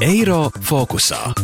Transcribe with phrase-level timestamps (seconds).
[0.00, 1.34] Eiro fokusā.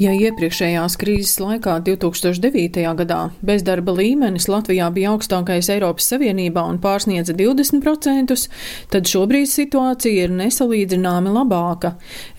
[0.00, 2.80] Ja iepriekšējās krīzes laikā, 2009.
[2.96, 8.32] gadā, bezdarba līmenis Latvijā bija augstākais Eiropas Savienībā un pārsniedza 20%,
[8.88, 11.90] tad šobrīd situācija ir nesalīdzināmi labāka.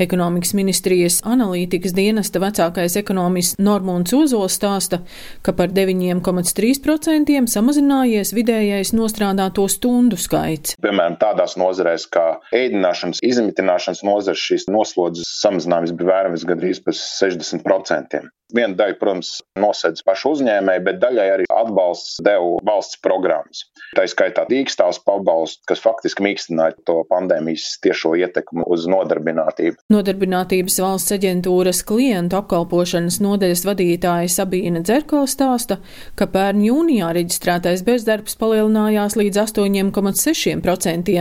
[0.01, 5.03] Ekonomikas ministrijas analītikas dienesta vecākais ekonomists Normons Ozols stāsta,
[5.45, 10.73] ka par 9,3% samazinājies vidējais nostrādāto stundu skaits.
[10.81, 17.52] Piemēram, tādās nozarēs kā ēdināšanas, izmitināšanas nozars šīs noslodzes samazinājums bija vērams gandrīz par 60%.
[17.59, 18.29] 20%.
[18.53, 23.63] Viena daļa, protams, nosedz pašu uzņēmēju, bet daļai arī atbalsts deva valsts programmas.
[23.97, 29.81] Tā skaitā dīkstāvs pabalsts, kas faktiski mīkstināja to pandēmijas tiešo ietekmi uz nodarbinātību.
[29.93, 35.79] Nodarbinātības valsts aģentūras klientu apkalpošanas nodeļas vadītāja Sabīna Dzerkala stāsta,
[36.13, 41.17] ka pērn jūnijā reģistrētais bezdarbs palielinājās līdz 8,6%.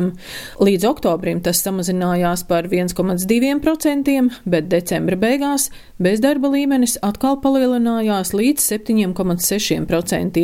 [0.69, 5.71] Līdz oktobrim tas samazinājās par 1,2%, bet decembra beigās
[6.03, 10.41] bezdarba līmenis atkal atkal palielinājās līdz 7,6%.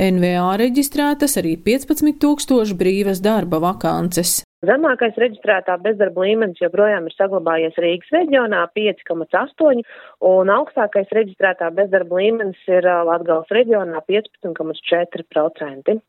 [0.00, 4.40] NVA reģistrētas arī 15 tūkstoši brīvas darba vakances.
[4.64, 9.84] Zemākais reģistrētā bezdarba līmenis joprojām ir saglabājies Rīgas reģionā 5,8
[10.30, 16.00] un augstākais reģistrētā bezdarba līmenis ir Latgales reģionā 15,4%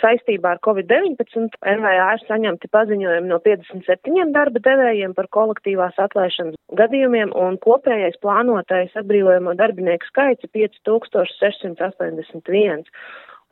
[0.00, 7.28] saistībā ar Covid-19 NVA ir saņemti paziņojumi no 57 darba devējiem par kolektīvās atlaišanas gadījumiem,
[7.36, 12.86] un kopējais plānotais atbrīvojamo darbinieku skaits ir 5681.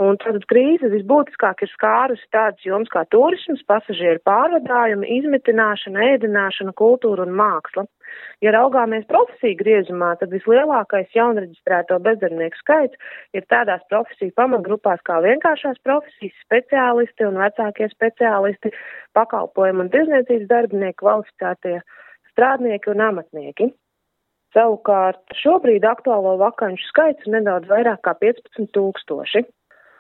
[0.01, 7.27] Un tātad krīze visbūtiskāk ir skārusi tādas jomas kā turisms, pasažieru pārvadājumi, izmitināšana, ēdināšana, kultūra
[7.27, 7.85] un māksla.
[8.41, 15.77] Ja raugāmies profesiju griezumā, tad vislielākais jaunreģistrēto bezdarbnieku skaits ir tādās profesiju pamatgrupās kā vienkāršās
[15.85, 18.73] profesijas, speciālisti un vecākie speciālisti,
[19.19, 21.77] pakalpojumu un tirzniecības darbinieki, kvalificētie
[22.33, 23.71] strādnieki un amatnieki.
[24.57, 29.45] Savukārt šobrīd aktuālo vakanšu skaits ir nedaudz vairāk kā 15 tūkstoši.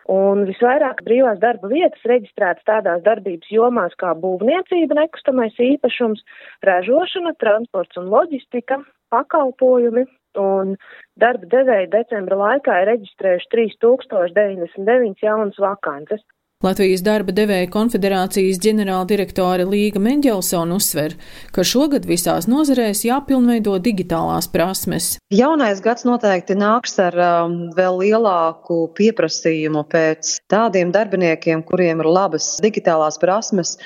[0.09, 6.25] Un visvairāk brīvās darba vietas reģistrētas tādās darbības jomās kā būvniecība, nekustamais īpašums,
[6.67, 8.81] ražošana, transports un loģistika,
[9.13, 10.07] pakalpojumi.
[10.41, 10.77] Un
[11.19, 16.23] darba devēja decembra laikā ir reģistrējuši 3099 jaunas vakances.
[16.61, 21.15] Latvijas darba devēja konfederācijas ģenerāldirektore Līga Mendelsona uzsver,
[21.57, 25.07] ka šogad visās nozarēs jāpilnveido digitālās prasmes.
[25.33, 32.51] Jaunais gads noteikti nāks ar um, vēl lielāku pieprasījumu pēc tādiem darbiniekiem, kuriem ir labas
[32.61, 33.79] digitālās prasmes,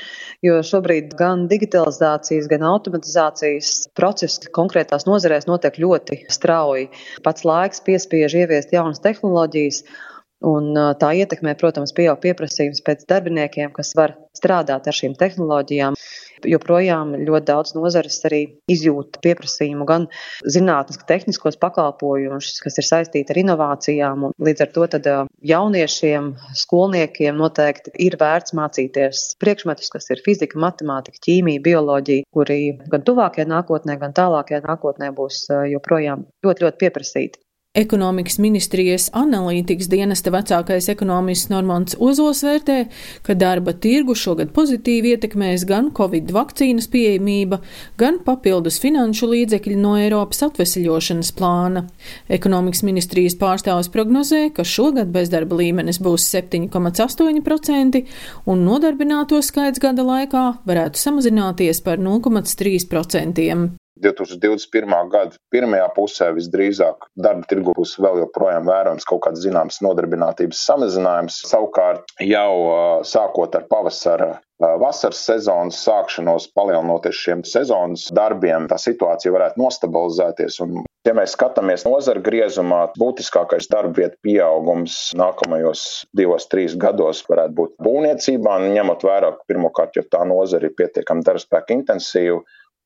[0.43, 6.91] jo šobrīd gan digitalizācijas, gan automatizācijas procesi konkrētās nozarēs notiek ļoti strauji.
[7.23, 9.85] Pats laiks piespiež ieviest jaunas tehnoloģijas.
[10.45, 15.97] Un tā ietekmē, protams, pieaug pieprasījums pēc darbiniekiem, kas var strādāt ar šīm tehnoloģijām.
[16.45, 20.03] Joprojām ļoti daudz nozares arī izjūt pieprasījumu gan
[20.45, 24.27] zinātnes, tehniskos pakalpojumus, kas ir saistīti ar inovācijām.
[24.45, 25.15] Līdz ar to
[25.55, 26.29] jauniešiem,
[26.61, 32.61] skolniekiem noteikti ir vērts mācīties priekšmetus, kas ir fizika, matemātika, ķīmija, bioloģija, kuri
[32.93, 37.44] gan tuvākajā nākotnē, gan tālākajā nākotnē būs joprojām ļoti, ļoti pieprasīti.
[37.75, 42.77] Ekonomikas ministrijas analītikas dienesta vecākais ekonomists Normons Ozols vērtē,
[43.27, 47.59] ka darba tirgu šogad pozitīvi ietekmēs gan Covid vakcīnas pieejamība,
[47.99, 51.89] gan papildus finanšu līdzekļi no Eiropas atvesļošanas plāna.
[52.39, 58.07] Ekonomikas ministrijas pārstāvis prognozē, ka šogad bezdarba līmenis būs 7,8%
[58.47, 63.75] un nodarbināto skaits gada laikā varētu samazināties par 0,3%.
[64.03, 65.11] 2021.
[65.13, 71.43] gada pirmajā pusē visdrīzāk darba tirgu būs vēl joprojām vērojams kaut kāds zināms nodarbinātības samazinājums.
[71.51, 74.33] Savukārt jau sākot ar pavasara
[74.81, 80.59] vasaras sezonas sākšanos, palielinoties šiem sezonas darbiem, tā situācija varētu nostabilizēties.
[80.65, 87.59] Un, ja mēs skatāmies nozara griezumā, būtiskākais darba vietu pieaugums nākamajos divos, trīs gados varētu
[87.61, 92.43] būt būvniecībā, ņemot vērā, pirmkārt, jo tā nozara ir pietiekami darbspēka intensīva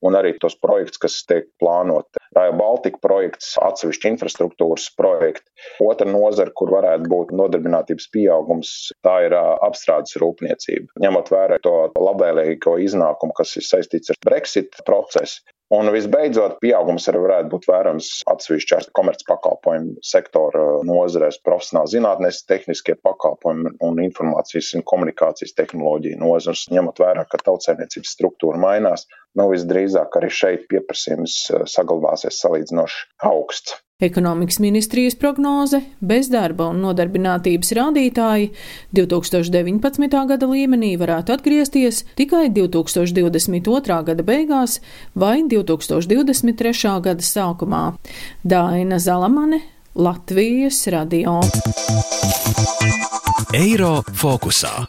[0.07, 2.23] un arī tos projektus, kas tiek plānoti.
[2.37, 5.49] Raja Baltica projekts, atsevišķi infrastruktūras projekti.
[5.85, 8.73] Otra nozara, kur varētu būt nodarbinātības pieaugums,
[9.07, 10.93] tā ir apstrādes rūpniecība.
[11.05, 17.21] Ņemot vērā to labvēlīgo iznākumu, kas ir saistīts ar Brexit procesu, Un visbeidzot, pieaugums arī
[17.27, 25.57] varētu būt vērams atsevišķās komercpakalpojumu sektora nozarēs, profesionāli zinātnēs, tehniskie pakalpojumi un informācijas un komunikācijas
[25.59, 29.09] tehnoloģija nozars, ņemot vērā, ka tautsēmniecības struktūra mainās,
[29.39, 31.41] nu visdrīzāk arī šeit pieprasījums
[31.75, 33.79] saglabāsies salīdzinoši augsts.
[33.99, 35.81] Ekonomikas ministrijas prognoze-
[36.11, 38.53] bezdarba un nodarbinātības rādītāji
[38.95, 40.21] 2019.
[40.29, 44.05] gada līmenī varētu atgriezties tikai 2022.
[44.05, 44.79] gada beigās
[45.17, 47.01] vai 2023.
[47.01, 47.97] gada sākumā.
[48.45, 49.59] Daina Zalamane,
[49.95, 51.41] Latvijas radio.
[53.57, 54.85] Eiro fokusā.